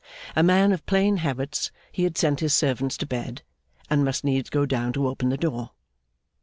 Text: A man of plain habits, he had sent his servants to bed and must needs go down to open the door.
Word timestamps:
A 0.35 0.41
man 0.41 0.71
of 0.71 0.83
plain 0.87 1.17
habits, 1.17 1.71
he 1.91 2.05
had 2.05 2.17
sent 2.17 2.39
his 2.39 2.55
servants 2.55 2.97
to 2.97 3.05
bed 3.05 3.43
and 3.87 4.03
must 4.03 4.23
needs 4.23 4.49
go 4.49 4.65
down 4.65 4.93
to 4.93 5.07
open 5.07 5.29
the 5.29 5.37
door. 5.37 5.73